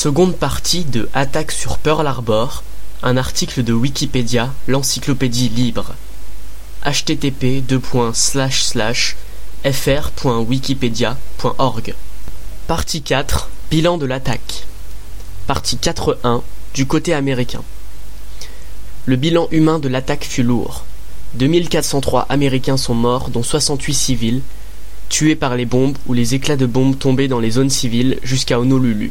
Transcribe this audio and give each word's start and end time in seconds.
Seconde 0.00 0.36
partie 0.36 0.84
de 0.84 1.08
Attaque 1.12 1.50
sur 1.50 1.78
Pearl 1.78 2.06
Harbor, 2.06 2.62
un 3.02 3.16
article 3.16 3.64
de 3.64 3.72
Wikipédia, 3.72 4.54
l'encyclopédie 4.68 5.48
libre. 5.48 5.96
http 6.84 7.64
fr.wikipedia.org 9.64 11.94
Partie 12.68 13.02
4 13.02 13.50
Bilan 13.72 13.98
de 13.98 14.06
l'attaque. 14.06 14.68
Partie 15.48 15.74
4.1 15.74 16.42
Du 16.74 16.86
côté 16.86 17.12
américain. 17.12 17.64
Le 19.04 19.16
bilan 19.16 19.48
humain 19.50 19.80
de 19.80 19.88
l'attaque 19.88 20.24
fut 20.24 20.44
lourd. 20.44 20.84
2403 21.34 22.26
Américains 22.28 22.76
sont 22.76 22.94
morts, 22.94 23.30
dont 23.30 23.42
68 23.42 23.94
civils, 23.94 24.42
tués 25.08 25.34
par 25.34 25.56
les 25.56 25.66
bombes 25.66 25.98
ou 26.06 26.12
les 26.12 26.36
éclats 26.36 26.54
de 26.54 26.66
bombes 26.66 26.96
tombés 26.96 27.26
dans 27.26 27.40
les 27.40 27.50
zones 27.50 27.68
civiles 27.68 28.20
jusqu'à 28.22 28.60
Honolulu. 28.60 29.10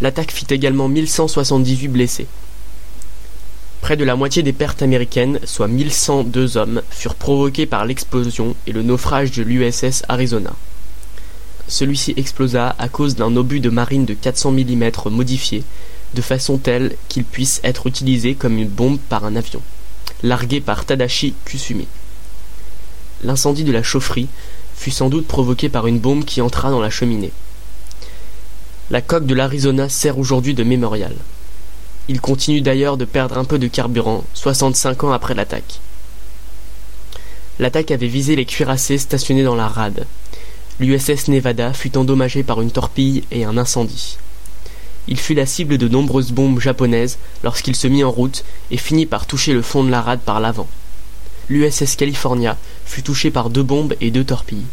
L'attaque 0.00 0.30
fit 0.30 0.46
également 0.50 0.88
1178 0.88 1.88
blessés. 1.88 2.26
Près 3.80 3.96
de 3.96 4.04
la 4.04 4.16
moitié 4.16 4.42
des 4.42 4.52
pertes 4.52 4.82
américaines, 4.82 5.40
soit 5.44 5.68
1102 5.68 6.56
hommes, 6.56 6.82
furent 6.90 7.14
provoquées 7.14 7.66
par 7.66 7.84
l'explosion 7.84 8.54
et 8.66 8.72
le 8.72 8.82
naufrage 8.82 9.32
de 9.32 9.42
l'USS 9.42 10.04
Arizona. 10.08 10.52
Celui-ci 11.68 12.14
explosa 12.16 12.74
à 12.78 12.88
cause 12.88 13.16
d'un 13.16 13.36
obus 13.36 13.60
de 13.60 13.70
marine 13.70 14.04
de 14.04 14.14
400 14.14 14.52
mm 14.52 14.90
modifié, 15.10 15.64
de 16.14 16.22
façon 16.22 16.58
telle 16.58 16.96
qu'il 17.08 17.24
puisse 17.24 17.60
être 17.64 17.86
utilisé 17.86 18.34
comme 18.34 18.58
une 18.58 18.68
bombe 18.68 18.98
par 18.98 19.24
un 19.24 19.36
avion, 19.36 19.62
largué 20.22 20.60
par 20.60 20.84
Tadashi 20.84 21.34
Kusumi. 21.44 21.86
L'incendie 23.24 23.64
de 23.64 23.72
la 23.72 23.82
chaufferie 23.82 24.28
fut 24.76 24.90
sans 24.90 25.08
doute 25.08 25.26
provoqué 25.26 25.68
par 25.68 25.86
une 25.86 25.98
bombe 25.98 26.24
qui 26.24 26.40
entra 26.40 26.70
dans 26.70 26.80
la 26.80 26.90
cheminée. 26.90 27.32
La 28.90 29.02
coque 29.02 29.26
de 29.26 29.34
l'Arizona 29.34 29.90
sert 29.90 30.18
aujourd'hui 30.18 30.54
de 30.54 30.64
mémorial. 30.64 31.14
Il 32.08 32.22
continue 32.22 32.62
d'ailleurs 32.62 32.96
de 32.96 33.04
perdre 33.04 33.36
un 33.36 33.44
peu 33.44 33.58
de 33.58 33.66
carburant, 33.66 34.24
65 34.32 35.04
ans 35.04 35.12
après 35.12 35.34
l'attaque. 35.34 35.80
L'attaque 37.58 37.90
avait 37.90 38.06
visé 38.06 38.34
les 38.34 38.46
cuirassés 38.46 38.96
stationnés 38.96 39.42
dans 39.42 39.56
la 39.56 39.68
rade. 39.68 40.06
L'USS 40.80 41.28
Nevada 41.28 41.74
fut 41.74 41.98
endommagé 41.98 42.42
par 42.42 42.62
une 42.62 42.70
torpille 42.70 43.24
et 43.30 43.44
un 43.44 43.58
incendie. 43.58 44.16
Il 45.06 45.18
fut 45.18 45.34
la 45.34 45.44
cible 45.44 45.76
de 45.76 45.88
nombreuses 45.88 46.32
bombes 46.32 46.60
japonaises 46.60 47.18
lorsqu'il 47.44 47.76
se 47.76 47.88
mit 47.88 48.04
en 48.04 48.10
route 48.10 48.42
et 48.70 48.78
finit 48.78 49.04
par 49.04 49.26
toucher 49.26 49.52
le 49.52 49.60
fond 49.60 49.84
de 49.84 49.90
la 49.90 50.00
rade 50.00 50.20
par 50.20 50.40
l'avant. 50.40 50.68
L'USS 51.50 51.94
California 51.96 52.56
fut 52.86 53.02
touché 53.02 53.30
par 53.30 53.50
deux 53.50 53.62
bombes 53.62 53.96
et 54.00 54.10
deux 54.10 54.24
torpilles. 54.24 54.64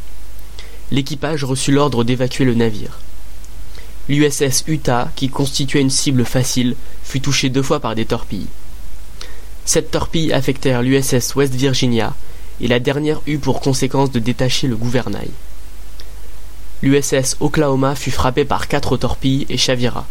L'équipage 0.90 1.44
reçut 1.44 1.74
l'ordre 1.74 2.06
d'évacuer 2.06 2.46
le 2.46 2.54
navire. 2.54 3.00
L'USS 4.08 4.64
Utah, 4.68 5.10
qui 5.16 5.30
constituait 5.30 5.82
une 5.82 5.90
cible 5.90 6.26
facile, 6.26 6.76
fut 7.04 7.22
touché 7.22 7.50
deux 7.50 7.64
fois 7.64 7.80
par 7.80 7.96
des 7.96 8.06
torpilles. 8.06 8.48
Sept 9.66 9.90
torpilles 9.90 10.32
affectèrent 10.32 10.84
l'USS 10.84 11.34
West 11.36 11.56
Virginia, 11.56 12.14
et 12.62 12.68
la 12.68 12.80
dernière 12.80 13.22
eut 13.26 13.40
pour 13.40 13.62
conséquence 13.62 14.12
de 14.12 14.20
détacher 14.20 14.68
le 14.68 14.76
gouvernail. 14.76 15.32
L'USS 16.84 17.38
Oklahoma 17.40 17.96
fut 17.96 18.12
frappée 18.12 18.46
par 18.46 18.68
quatre 18.68 18.96
torpilles 18.96 19.48
et 19.50 19.58
chavira. 19.58 20.06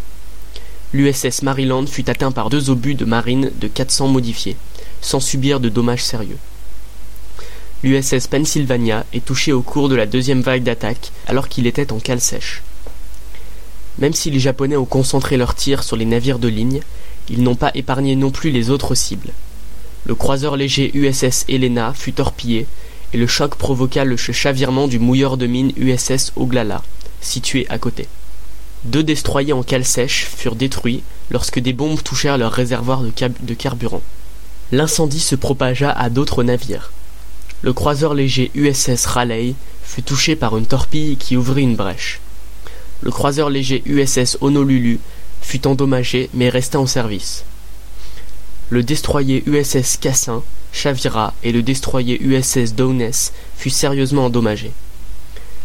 L'USS 0.92 1.42
Maryland 1.42 1.86
fut 1.86 2.10
atteint 2.10 2.32
par 2.32 2.50
deux 2.50 2.70
obus 2.70 2.94
de 2.94 3.04
marine 3.04 3.52
de 3.60 3.68
400 3.68 4.08
modifiés, 4.08 4.56
sans 5.00 5.20
subir 5.20 5.60
de 5.60 5.68
dommages 5.68 6.02
sérieux. 6.02 6.38
L'USS 7.84 8.26
Pennsylvania 8.28 9.04
est 9.12 9.24
touché 9.24 9.52
au 9.52 9.62
cours 9.62 9.88
de 9.88 9.94
la 9.94 10.06
deuxième 10.06 10.40
vague 10.40 10.62
d'attaque 10.62 11.12
alors 11.28 11.48
qu'il 11.48 11.66
était 11.66 11.92
en 11.92 12.00
cale 12.00 12.20
sèche. 12.20 12.62
Même 13.98 14.12
si 14.12 14.30
les 14.30 14.40
Japonais 14.40 14.76
ont 14.76 14.84
concentré 14.84 15.36
leurs 15.36 15.54
tirs 15.54 15.82
sur 15.84 15.96
les 15.96 16.04
navires 16.04 16.38
de 16.38 16.48
ligne, 16.48 16.80
ils 17.28 17.42
n'ont 17.42 17.54
pas 17.54 17.70
épargné 17.74 18.16
non 18.16 18.30
plus 18.30 18.50
les 18.50 18.70
autres 18.70 18.94
cibles. 18.94 19.32
Le 20.06 20.14
croiseur 20.14 20.56
léger 20.56 20.90
USS 20.94 21.44
Helena 21.48 21.94
fut 21.94 22.12
torpillé 22.12 22.66
et 23.12 23.16
le 23.16 23.26
choc 23.26 23.54
provoqua 23.54 24.04
le 24.04 24.16
chavirement 24.16 24.88
du 24.88 24.98
mouilleur 24.98 25.36
de 25.36 25.46
mine 25.46 25.72
USS 25.76 26.32
Oglala, 26.36 26.82
situé 27.20 27.66
à 27.70 27.78
côté. 27.78 28.08
Deux 28.84 29.02
destroyers 29.02 29.54
en 29.54 29.62
cale 29.62 29.84
sèche 29.84 30.26
furent 30.26 30.56
détruits 30.56 31.02
lorsque 31.30 31.58
des 31.58 31.72
bombes 31.72 32.02
touchèrent 32.02 32.36
leur 32.36 32.52
réservoir 32.52 33.00
de, 33.00 33.12
de 33.40 33.54
carburant. 33.54 34.02
L'incendie 34.72 35.20
se 35.20 35.36
propagea 35.36 35.90
à 35.90 36.10
d'autres 36.10 36.42
navires. 36.42 36.92
Le 37.62 37.72
croiseur 37.72 38.12
léger 38.12 38.50
USS 38.54 39.06
Raleigh 39.06 39.54
fut 39.82 40.02
touché 40.02 40.36
par 40.36 40.58
une 40.58 40.66
torpille 40.66 41.16
qui 41.16 41.36
ouvrit 41.36 41.62
une 41.62 41.76
brèche. 41.76 42.20
Le 43.02 43.10
croiseur 43.10 43.50
léger 43.50 43.82
USS 43.86 44.38
Honolulu 44.40 45.00
fut 45.42 45.66
endommagé 45.66 46.30
mais 46.34 46.48
resta 46.48 46.78
en 46.80 46.86
service. 46.86 47.44
Le 48.70 48.82
destroyer 48.82 49.42
USS 49.46 49.98
Cassin 49.98 50.42
chavira 50.72 51.34
et 51.42 51.52
le 51.52 51.62
destroyer 51.62 52.20
USS 52.22 52.74
Downes 52.74 53.10
fut 53.56 53.70
sérieusement 53.70 54.26
endommagé. 54.26 54.72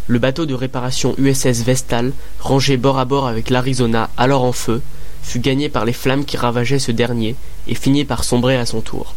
Le 0.08 0.20
bateau 0.20 0.46
de 0.46 0.54
réparation 0.54 1.16
USS 1.18 1.64
Vestal, 1.64 2.14
rangé 2.40 2.78
bord 2.78 3.00
à 3.00 3.06
bord 3.06 3.28
avec 3.28 3.50
l'Arizona 3.50 4.10
alors 4.18 4.44
en 4.44 4.52
feu, 4.52 4.82
fut 5.22 5.40
gagné 5.40 5.70
par 5.70 5.86
les 5.86 5.94
flammes 5.94 6.26
qui 6.26 6.36
ravageaient 6.36 6.80
ce 6.80 6.92
dernier 6.92 7.36
et 7.68 7.76
finit 7.76 8.06
par 8.06 8.24
sombrer 8.24 8.58
à 8.58 8.66
son 8.66 8.82
tour. 8.82 9.16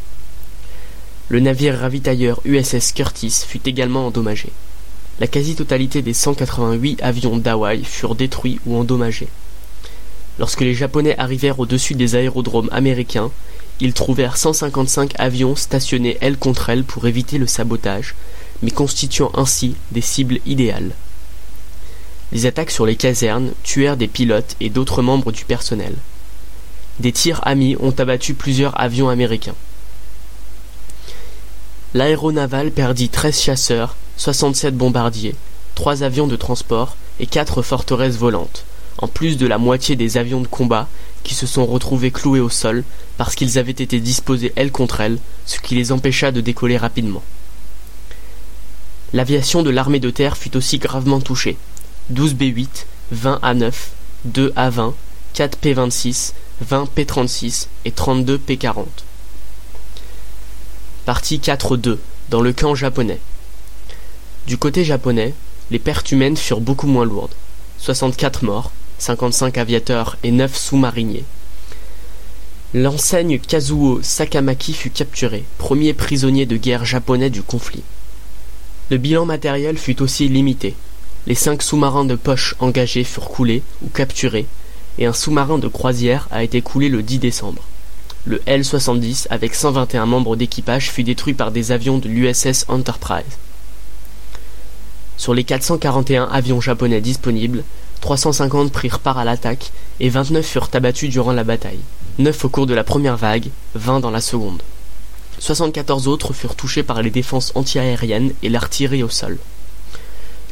Le 1.29 1.41
navire 1.41 1.79
ravitailleur 1.79 2.41
USS 2.45 2.93
Curtis 2.93 3.45
fut 3.47 3.67
également 3.67 4.07
endommagé. 4.07 4.51
La 5.23 5.29
quasi-totalité 5.29 6.03
des 6.03 6.15
188 6.15 7.01
avions 7.01 7.37
d'Hawaï 7.37 7.85
furent 7.85 8.17
détruits 8.17 8.59
ou 8.67 8.77
endommagés. 8.77 9.29
Lorsque 10.41 10.63
les 10.63 10.75
Japonais 10.75 11.17
arrivèrent 11.17 11.61
au-dessus 11.61 11.95
des 11.95 12.17
aérodromes 12.17 12.69
américains, 12.73 13.31
ils 13.79 13.93
trouvèrent 13.93 14.37
155 14.37 15.13
avions 15.21 15.55
stationnés 15.55 16.19
aile 16.23 16.37
contre 16.37 16.71
aile 16.71 16.83
pour 16.83 17.07
éviter 17.07 17.39
le 17.39 17.47
sabotage, 17.47 18.17
mais 18.63 18.73
constituant 18.73 19.31
ainsi 19.35 19.77
des 19.93 20.01
cibles 20.01 20.41
idéales. 20.45 20.91
Les 22.33 22.47
attaques 22.47 22.73
sur 22.73 22.85
les 22.85 22.97
casernes 22.97 23.53
tuèrent 23.63 23.97
des 23.97 24.09
pilotes 24.09 24.57
et 24.59 24.71
d'autres 24.71 25.03
membres 25.03 25.31
du 25.31 25.45
personnel. 25.45 25.95
Des 26.99 27.13
tirs 27.13 27.47
amis 27.47 27.77
ont 27.79 27.95
abattu 27.97 28.35
plusieurs 28.35 28.77
avions 28.81 29.09
américains. 29.09 29.55
L'aéronaval 31.95 32.73
perdit 32.73 33.09
13 33.09 33.41
chasseurs 33.41 33.95
67 34.17 34.77
bombardiers, 34.77 35.35
3 35.75 36.03
avions 36.03 36.27
de 36.27 36.37
transport 36.37 36.97
et 37.21 37.27
4 37.27 37.63
forteresses 37.63 38.17
volantes, 38.17 38.65
en 38.99 39.09
plus 39.09 39.37
de 39.37 39.47
la 39.47 39.59
moitié 39.59 39.97
des 39.97 40.17
avions 40.17 40.41
de 40.41 40.47
combat 40.47 40.89
qui 41.25 41.35
se 41.35 41.47
sont 41.47 41.67
retrouvés 41.67 42.11
cloués 42.11 42.41
au 42.41 42.49
sol 42.49 42.85
parce 43.17 43.35
qu'ils 43.35 43.59
avaient 43.59 43.71
été 43.71 44.01
disposés 44.01 44.53
aile 44.57 44.73
contre 44.73 45.01
aile, 45.01 45.19
ce 45.47 45.59
qui 45.59 45.75
les 45.75 45.93
empêcha 45.93 46.31
de 46.31 46.41
décoller 46.41 46.77
rapidement. 46.77 47.23
L'aviation 49.13 49.63
de 49.63 49.71
l'armée 49.71 50.01
de 50.01 50.11
terre 50.11 50.37
fut 50.37 50.57
aussi 50.57 50.79
gravement 50.79 51.21
touchée. 51.21 51.59
12 52.11 52.35
B-8, 52.35 52.67
20 53.13 53.41
A-9, 53.43 53.73
2 54.25 54.53
A-20, 54.57 54.95
4 55.35 55.59
P-26, 55.59 56.33
20 56.63 56.87
P-36 56.95 57.67
et 57.85 57.93
32 57.93 58.39
P-40. 58.39 58.87
Partie 61.05 61.39
4-2, 61.39 61.99
dans 62.31 62.41
le 62.41 62.53
camp 62.53 62.75
japonais. 62.75 63.21
Du 64.47 64.59
côté 64.59 64.85
japonais, 64.85 65.35
les 65.71 65.79
pertes 65.79 66.11
humaines 66.11 66.37
furent 66.37 66.61
beaucoup 66.61 66.89
moins 66.89 67.05
lourdes. 67.05 67.35
64 67.79 68.45
morts, 68.45 68.73
55 68.99 69.57
aviateurs 69.57 70.17
et 70.25 70.33
9 70.33 70.57
sous-mariniers. 70.57 71.25
L'enseigne 72.75 73.39
Kazuo 73.39 74.01
Sakamaki 74.03 74.73
fut 74.73 74.91
capturé, 74.91 75.45
premier 75.59 75.93
prisonnier 75.93 76.47
de 76.47 76.57
guerre 76.57 76.85
japonais 76.85 77.31
du 77.31 77.43
conflit. 77.43 77.83
Le 78.91 78.97
bilan 78.97 79.27
matériel 79.27 79.79
fut 79.79 80.03
aussi 80.03 80.29
limité. 80.29 80.75
Les 81.27 81.35
cinq 81.37 81.63
sous-marins 81.63 82.05
de 82.05 82.17
poche 82.17 82.57
engagés 82.59 83.05
furent 83.05 83.29
coulés 83.29 83.63
ou 83.83 83.89
capturés, 83.89 84.47
et 84.99 85.07
un 85.07 85.13
sous-marin 85.13 85.59
de 85.59 85.69
croisière 85.69 86.29
a 86.33 86.43
été 86.43 86.63
coulé 86.63 86.89
le 86.89 87.03
10 87.03 87.19
décembre. 87.19 87.63
Le 88.25 88.43
L-70 88.47 89.29
avec 89.31 89.55
121 89.55 90.07
membres 90.07 90.35
d'équipage 90.35 90.91
fut 90.91 91.05
détruit 91.05 91.35
par 91.35 91.53
des 91.53 91.71
avions 91.71 91.99
de 91.99 92.09
l'USS 92.09 92.65
Enterprise. 92.69 93.39
Sur 95.17 95.35
les 95.35 95.45
441 95.45 96.25
avions 96.25 96.61
japonais 96.61 97.01
disponibles, 97.01 97.65
350 98.01 98.73
prirent 98.73 98.99
part 98.99 99.19
à 99.19 99.25
l'attaque 99.25 99.71
et 100.01 100.09
29 100.09 100.45
furent 100.45 100.71
abattus 100.73 101.11
durant 101.11 101.33
la 101.33 101.45
bataille. 101.45 101.79
9 102.19 102.45
au 102.45 102.49
cours 102.49 102.67
de 102.67 102.75
la 102.75 102.85
première 102.85 103.17
vague, 103.17 103.49
20 103.75 104.01
dans 104.01 104.11
la 104.11 104.21
seconde. 104.21 104.63
74 105.39 106.09
autres 106.09 106.33
furent 106.33 106.55
touchés 106.55 106.83
par 106.83 107.03
les 107.03 107.11
défenses 107.11 107.53
antiaériennes 107.55 108.33
et 108.43 108.49
l'artillerie 108.49 109.03
au 109.03 109.09
sol. 109.09 109.39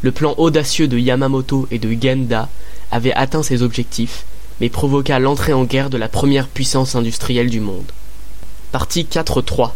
Le 0.03 0.13
plan 0.13 0.35
audacieux 0.39 0.89
de 0.89 0.99
Yamamoto 0.99 1.69
et 1.71 1.79
de 1.79 1.95
Genda 2.01 2.49
avait 2.91 3.13
atteint 3.13 3.43
ses 3.43 3.63
objectifs, 3.63 4.25
mais 4.61 4.69
provoqua 4.69 5.19
l'entrée 5.19 5.53
en 5.53 5.65
guerre 5.65 5.91
de 5.91 5.99
la 5.99 6.09
première 6.09 6.49
puissance 6.49 6.95
industrielle 6.95 7.51
du 7.51 7.61
monde. 7.61 7.93
Partie 8.73 9.05
4-3. 9.05 9.73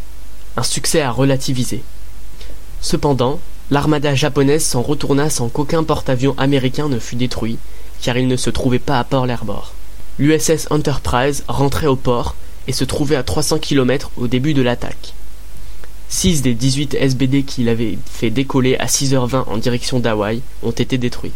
Un 0.57 0.63
succès 0.63 1.03
à 1.03 1.11
relativiser. 1.11 1.83
Cependant, 2.81 3.41
L'armada 3.71 4.15
japonaise 4.15 4.65
s'en 4.65 4.83
retourna 4.83 5.31
sans 5.31 5.49
qu'aucun 5.49 5.85
porte-avions 5.85 6.35
américain 6.37 6.89
ne 6.89 6.99
fût 6.99 7.17
détruit, 7.17 7.59
car 8.03 8.19
il 8.19 8.29
ne 8.29 8.37
se 8.37 8.51
trouvait 8.51 8.79
pas 8.79 8.99
à 8.99 9.05
Pearl 9.05 9.31
Harbor. 9.31 9.73
L'USS 10.19 10.69
Enterprise 10.71 11.45
rentrait 11.49 11.87
au 11.87 11.97
port 11.97 12.37
et 12.69 12.73
se 12.73 12.85
trouvait 12.85 13.17
à 13.17 13.23
300 13.23 13.59
km 13.59 14.11
au 14.17 14.27
début 14.27 14.55
de 14.55 14.63
l'attaque. 14.63 15.15
6 16.11 16.43
des 16.43 16.55
18 16.55 16.95
SBD 16.95 17.43
qu'il 17.43 17.69
avait 17.69 17.99
fait 18.07 18.31
décoller 18.31 18.77
à 18.77 18.87
6h20 18.87 19.49
en 19.49 19.57
direction 19.57 19.99
d'Hawaï 19.99 20.43
ont 20.63 20.71
été 20.71 20.99
détruits. 20.99 21.33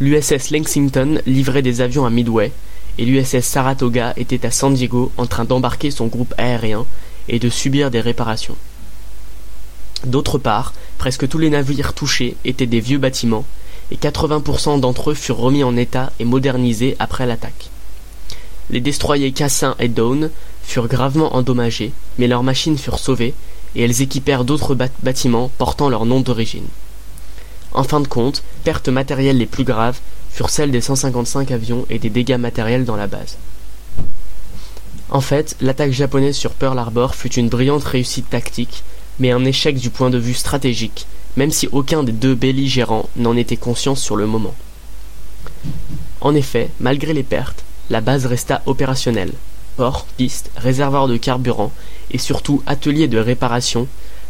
L'USS 0.00 0.50
Lexington 0.50 1.20
livrait 1.26 1.62
des 1.62 1.80
avions 1.80 2.06
à 2.06 2.10
Midway 2.10 2.52
et 2.98 3.04
l'USS 3.04 3.40
Saratoga 3.40 4.12
était 4.16 4.46
à 4.46 4.50
San 4.50 4.74
Diego 4.74 5.10
en 5.16 5.26
train 5.26 5.44
d'embarquer 5.44 5.90
son 5.90 6.06
groupe 6.06 6.34
aérien 6.36 6.86
et 7.28 7.38
de 7.38 7.48
subir 7.48 7.90
des 7.90 8.00
réparations. 8.00 8.56
D'autre 10.04 10.38
part, 10.38 10.72
presque 10.96 11.28
tous 11.28 11.38
les 11.38 11.50
navires 11.50 11.92
touchés 11.92 12.36
étaient 12.44 12.66
des 12.66 12.80
vieux 12.80 12.98
bâtiments 12.98 13.44
et 13.90 13.96
80% 13.96 14.80
d'entre 14.80 15.10
eux 15.10 15.14
furent 15.14 15.38
remis 15.38 15.64
en 15.64 15.76
état 15.76 16.12
et 16.20 16.24
modernisés 16.24 16.96
après 16.98 17.26
l'attaque. 17.26 17.70
Les 18.70 18.80
destroyers 18.80 19.32
Cassin 19.32 19.74
et 19.78 19.88
Dawn 19.88 20.30
furent 20.62 20.88
gravement 20.88 21.34
endommagés, 21.34 21.92
mais 22.18 22.26
leurs 22.26 22.42
machines 22.42 22.76
furent 22.76 22.98
sauvées 22.98 23.34
et 23.74 23.82
elles 23.82 24.02
équipèrent 24.02 24.44
d'autres 24.44 24.76
bâtiments 25.02 25.50
portant 25.56 25.88
leur 25.88 26.04
nom 26.04 26.20
d'origine. 26.20 26.66
En 27.72 27.82
fin 27.82 28.00
de 28.00 28.08
compte, 28.08 28.42
pertes 28.64 28.88
matérielles 28.88 29.38
les 29.38 29.46
plus 29.46 29.64
graves 29.64 29.98
furent 30.30 30.50
celles 30.50 30.70
des 30.70 30.80
155 30.80 31.50
avions 31.50 31.86
et 31.90 31.98
des 31.98 32.10
dégâts 32.10 32.38
matériels 32.38 32.84
dans 32.84 32.96
la 32.96 33.06
base. 33.06 33.36
En 35.10 35.20
fait, 35.22 35.56
l'attaque 35.60 35.92
japonaise 35.92 36.36
sur 36.36 36.52
Pearl 36.52 36.78
Harbor 36.78 37.14
fut 37.14 37.32
une 37.34 37.48
brillante 37.48 37.84
réussite 37.84 38.28
tactique, 38.28 38.82
mais 39.18 39.30
un 39.30 39.44
échec 39.44 39.76
du 39.76 39.90
point 39.90 40.10
de 40.10 40.18
vue 40.18 40.34
stratégique, 40.34 41.06
même 41.36 41.50
si 41.50 41.68
aucun 41.72 42.02
des 42.02 42.12
deux 42.12 42.34
belligérants 42.34 43.08
n'en 43.16 43.36
était 43.36 43.56
conscient 43.56 43.94
sur 43.94 44.16
le 44.16 44.26
moment. 44.26 44.54
En 46.20 46.34
effet, 46.34 46.70
malgré 46.80 47.12
les 47.12 47.22
pertes, 47.22 47.64
la 47.90 48.00
base 48.00 48.26
resta 48.26 48.62
opérationnelle. 48.66 49.32
Port, 49.76 50.06
piste, 50.16 50.50
réservoir 50.56 51.06
de 51.06 51.16
carburant 51.16 51.72
et 52.10 52.18
surtout 52.18 52.62
atelier 52.66 53.06
de 53.06 53.18
réparation 53.18 53.86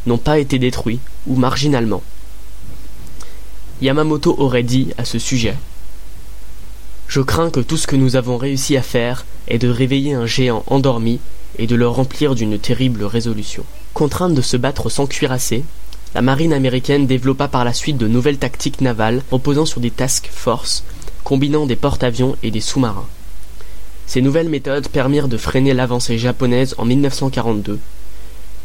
n'ont 0.06 0.18
pas 0.18 0.38
été 0.38 0.58
détruits 0.58 1.00
ou 1.26 1.36
marginalement. 1.36 2.02
Yamamoto 3.80 4.34
aurait 4.38 4.62
dit 4.62 4.88
à 4.98 5.04
ce 5.04 5.18
sujet 5.18 5.54
Je 7.06 7.20
crains 7.20 7.50
que 7.50 7.60
tout 7.60 7.76
ce 7.76 7.86
que 7.86 7.96
nous 7.96 8.16
avons 8.16 8.36
réussi 8.36 8.76
à 8.76 8.82
faire 8.82 9.24
est 9.46 9.58
de 9.58 9.68
réveiller 9.68 10.14
un 10.14 10.26
géant 10.26 10.64
endormi 10.66 11.20
et 11.58 11.66
de 11.66 11.76
le 11.76 11.88
remplir 11.88 12.34
d'une 12.34 12.58
terrible 12.58 13.04
résolution. 13.04 13.64
Contrainte 13.98 14.32
de 14.32 14.42
se 14.42 14.56
battre 14.56 14.90
sans 14.90 15.08
cuirasser, 15.08 15.64
la 16.14 16.22
marine 16.22 16.52
américaine 16.52 17.08
développa 17.08 17.48
par 17.48 17.64
la 17.64 17.72
suite 17.72 17.96
de 17.96 18.06
nouvelles 18.06 18.38
tactiques 18.38 18.80
navales 18.80 19.24
reposant 19.32 19.66
sur 19.66 19.80
des 19.80 19.90
task 19.90 20.28
force, 20.30 20.84
combinant 21.24 21.66
des 21.66 21.74
porte-avions 21.74 22.36
et 22.44 22.52
des 22.52 22.60
sous-marins. 22.60 23.08
Ces 24.06 24.22
nouvelles 24.22 24.50
méthodes 24.50 24.86
permirent 24.86 25.26
de 25.26 25.36
freiner 25.36 25.74
l'avancée 25.74 26.16
japonaise 26.16 26.76
en 26.78 26.84
1942, 26.84 27.80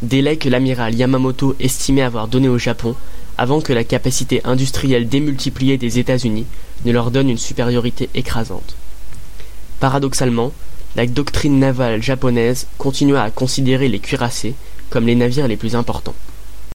délai 0.03 0.37
que 0.37 0.49
l'amiral 0.49 0.93
Yamamoto 0.93 1.55
estimait 1.59 2.03
avoir 2.03 2.27
donné 2.27 2.47
au 2.47 2.59
Japon 2.59 2.93
avant 3.35 3.59
que 3.59 3.73
la 3.73 3.83
capacité 3.83 4.39
industrielle 4.43 5.09
démultipliée 5.09 5.79
des 5.79 5.97
États-Unis 5.97 6.45
ne 6.85 6.91
leur 6.91 7.09
donne 7.09 7.31
une 7.31 7.39
supériorité 7.39 8.07
écrasante. 8.13 8.75
Paradoxalement, 9.79 10.51
la 10.95 11.07
doctrine 11.07 11.57
navale 11.57 12.03
japonaise 12.03 12.67
continua 12.77 13.23
à 13.23 13.31
considérer 13.31 13.89
les 13.89 13.97
cuirassés 13.97 14.53
comme 14.93 15.07
les 15.07 15.15
navires 15.15 15.47
les 15.47 15.57
plus 15.57 15.75
importants. 15.75 16.13